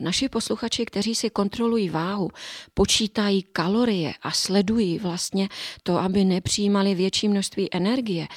[0.00, 2.30] Naši posluchači, kteří si kontrolují váhu,
[2.74, 5.48] počítají kalorie a sledují vlastně
[5.82, 8.28] to, aby nepřijímali větší množství energie,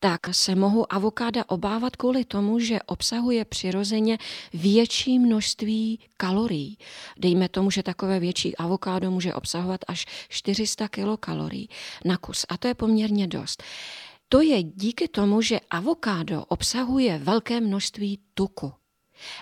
[0.00, 4.18] tak se mohou avokáda obávat kvůli tomu, že obsahuje přirozeně
[4.52, 6.78] větší množství kalorií.
[7.18, 11.68] Dejme tomu, že takové větší avokádo může obsahovat až 400 kilokalorií
[12.04, 13.62] na kus a to je poměrně dost.
[14.28, 18.72] To je díky tomu, že avokádo obsahuje velké množství tuku.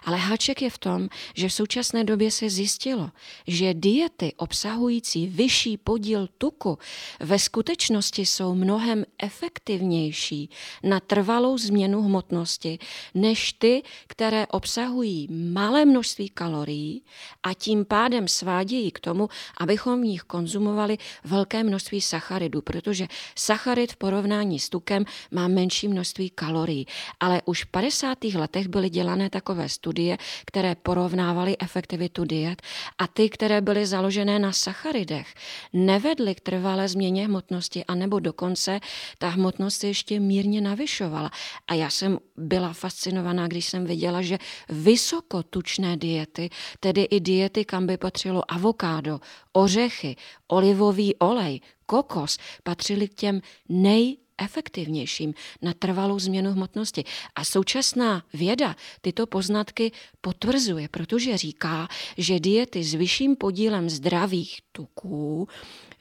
[0.05, 3.11] Ale háček je v tom, že v současné době se zjistilo,
[3.47, 6.79] že diety obsahující vyšší podíl tuku
[7.21, 10.51] ve skutečnosti jsou mnohem efektivnější
[10.83, 12.79] na trvalou změnu hmotnosti
[13.15, 17.03] než ty, které obsahují malé množství kalorií
[17.43, 23.93] a tím pádem svádějí k tomu, abychom v nich konzumovali velké množství sacharidů, protože sacharid
[23.93, 26.87] v porovnání s tukem má menší množství kalorií.
[27.21, 28.25] Ale už v 50.
[28.25, 32.63] letech byly dělané takové studie, které porovnávaly efektivitu diet
[32.99, 35.35] a ty, které byly založené na sacharidech,
[35.73, 38.81] nevedly k trvalé změně hmotnosti, anebo dokonce
[39.19, 41.31] ta hmotnost se ještě mírně navyšovala.
[41.69, 47.87] A já jsem byla fascinovaná, když jsem viděla, že vysokotučné diety, tedy i diety, kam
[47.87, 49.21] by patřilo avokádo,
[49.53, 50.17] ořechy,
[50.49, 57.05] olivový olej, kokos, patřily k těm nej efektivnějším na trvalou změnu hmotnosti.
[57.35, 65.49] A současná věda tyto poznatky potvrzuje, protože říká, že diety s vyšším podílem zdravých tuků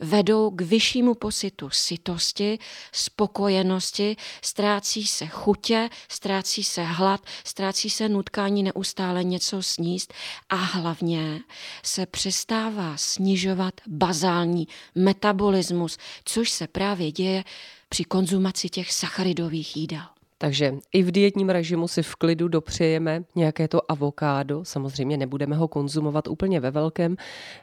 [0.01, 2.59] vedou k vyššímu pocitu sytosti,
[2.91, 10.13] spokojenosti, ztrácí se chutě, ztrácí se hlad, ztrácí se nutkání neustále něco sníst
[10.49, 11.39] a hlavně
[11.83, 17.43] se přestává snižovat bazální metabolismus, což se právě děje
[17.91, 20.01] při konzumaci těch sacharidových jídel.
[20.37, 24.65] Takže i v dietním režimu si v klidu dopřejeme nějaké to avokádo.
[24.65, 27.15] Samozřejmě nebudeme ho konzumovat úplně ve velkém.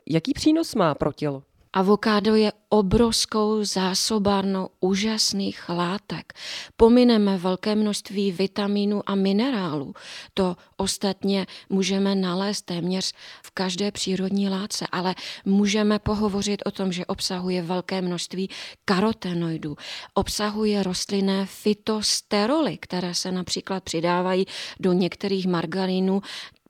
[0.09, 1.43] Jaký přínos má pro tělo?
[1.73, 6.33] Avokádo je obrovskou zásobárnou úžasných látek.
[6.77, 9.95] Pomineme velké množství vitamínů a minerálů.
[10.35, 17.07] To ostatně můžeme nalézt téměř v každé přírodní látce, ale můžeme pohovořit o tom, že
[17.07, 18.51] obsahuje velké množství
[18.85, 19.77] karotenoidů.
[20.15, 24.47] Obsahuje rostlinné fitosteroly, které se například přidávají
[24.81, 26.23] do některých margarínů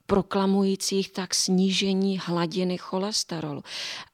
[0.09, 3.63] proklamujících tak snížení hladiny cholesterolu.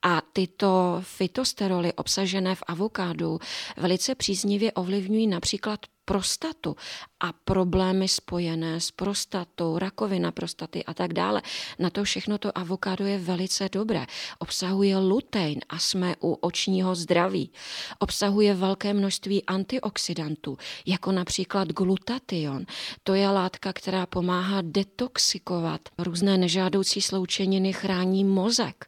[0.02, 3.40] A tyto fitosteroly obsažené v avokádu
[3.78, 6.76] velice příznivě ovlivňují například prostatu
[7.20, 11.42] a problémy spojené s prostatou, rakovina prostaty a tak dále.
[11.80, 14.06] Na to všechno to avokádo je velice dobré.
[14.40, 17.52] Obsahuje lutein a jsme u očního zdraví.
[18.00, 22.66] Obsahuje velké množství antioxidantů, jako například glutation.
[23.04, 28.86] To je látka, která pomáhá detoxikovat různé nežádoucí sloučeniny, chrání mozek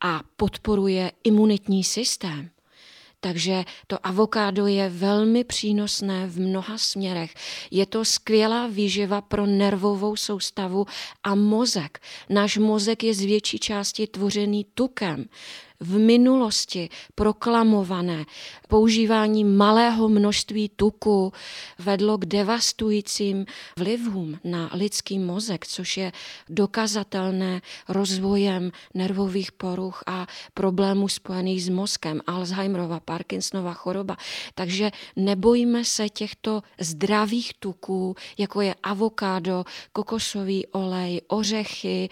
[0.00, 2.53] a podporuje imunitní systém.
[3.24, 7.34] Takže to avokádo je velmi přínosné v mnoha směrech.
[7.70, 10.86] Je to skvělá výživa pro nervovou soustavu
[11.22, 11.98] a mozek.
[12.30, 15.24] Náš mozek je z větší části tvořený tukem
[15.80, 18.24] v minulosti proklamované
[18.68, 21.32] používání malého množství tuku
[21.78, 23.46] vedlo k devastujícím
[23.78, 26.12] vlivům na lidský mozek, což je
[26.48, 34.16] dokazatelné rozvojem nervových poruch a problémů spojených s mozkem, Alzheimerova, Parkinsonova choroba.
[34.54, 42.08] Takže nebojíme se těchto zdravých tuků, jako je avokádo, kokosový olej, ořechy,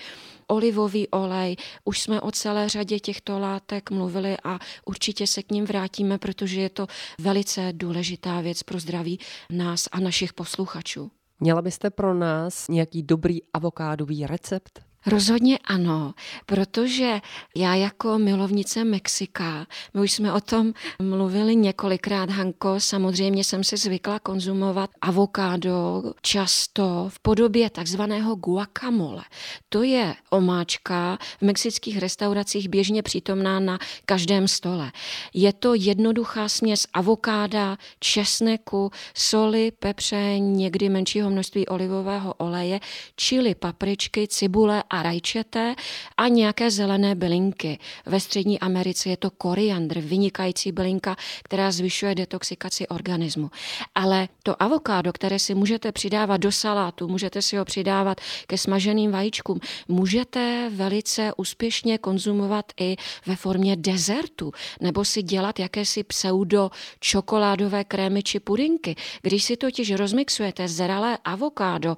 [0.52, 1.56] olivový olej.
[1.84, 6.60] Už jsme o celé řadě těchto látek mluvili a určitě se k ním vrátíme, protože
[6.60, 6.86] je to
[7.20, 9.18] velice důležitá věc pro zdraví
[9.50, 11.10] nás a našich posluchačů.
[11.40, 14.91] Měla byste pro nás nějaký dobrý avokádový recept?
[15.06, 16.14] Rozhodně ano,
[16.46, 17.20] protože
[17.56, 23.76] já jako milovnice Mexika, my už jsme o tom mluvili několikrát, Hanko, samozřejmě jsem si
[23.76, 29.24] zvykla konzumovat avokádo často v podobě takzvaného guacamole.
[29.68, 34.92] To je omáčka v mexických restauracích běžně přítomná na každém stole.
[35.34, 42.80] Je to jednoduchá směs avokáda, česneku, soli, pepře, někdy menšího množství olivového oleje,
[43.16, 45.74] čili papričky, cibule a rajčete
[46.16, 47.78] a nějaké zelené bylinky.
[48.06, 53.50] Ve Střední Americe je to koriandr, vynikající bylinka, která zvyšuje detoxikaci organismu.
[53.94, 59.10] Ale to avokádo, které si můžete přidávat do salátu, můžete si ho přidávat ke smaženým
[59.10, 62.96] vajíčkům, můžete velice úspěšně konzumovat i
[63.26, 68.96] ve formě dezertu, nebo si dělat jakési pseudo čokoládové krémy či pudinky.
[69.22, 71.96] Když si totiž rozmixujete zralé avokádo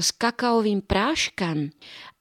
[0.00, 1.70] s kakaovým práškem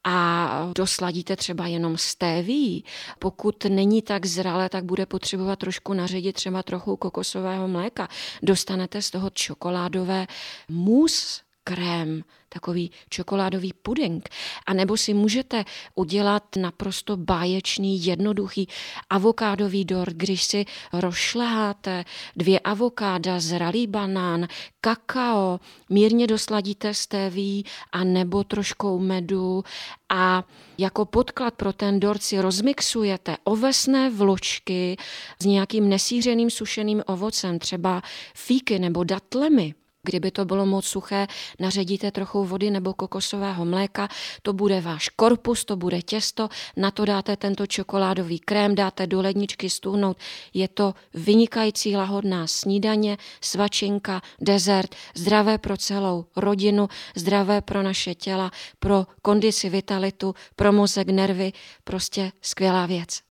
[0.06, 2.84] a dosladíte třeba jenom stéví.
[3.20, 8.08] Pokud není tak zralé, tak bude potřebovat trošku naředit třeba trochu kokosového mléka.
[8.44, 10.28] Dostanete z toho čokoládové
[10.70, 14.30] mus, krém, takový čokoládový puding.
[14.66, 15.66] A nebo si můžete
[15.96, 18.68] udělat naprosto báječný, jednoduchý
[19.10, 24.48] avokádový dort, když si rošleháte dvě avokáda, zralý banán,
[24.82, 25.60] kakao,
[25.90, 29.64] mírně dosladíte stéví a nebo troškou medu
[30.10, 30.44] a
[30.78, 34.98] jako podklad pro ten dort si rozmixujete ovesné vločky
[35.42, 38.02] s nějakým nesířeným sušeným ovocem, třeba
[38.34, 39.74] fíky nebo datlemi.
[40.06, 41.28] Kdyby to bylo moc suché,
[41.60, 44.08] naředíte trochu vody nebo kokosového mléka,
[44.42, 49.22] to bude váš korpus, to bude těsto, na to dáte tento čokoládový krém, dáte do
[49.22, 50.18] ledničky stuhnout.
[50.54, 58.52] Je to vynikající lahodná snídaně, svačinka, dezert, zdravé pro celou rodinu, zdravé pro naše těla,
[58.80, 61.54] pro kondici vitalitu, pro mozek, nervy,
[61.84, 63.22] prostě skvělá věc.